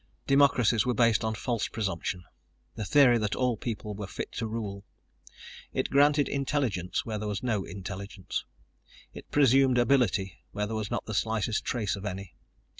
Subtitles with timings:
[0.25, 2.23] Democracies were based on a false presumption
[2.73, 4.83] the theory that all people were fit to rule.
[5.73, 8.43] It granted intelligence where there was no intelligence.
[9.13, 12.33] It presumed ability where there was not the slightest trace of any.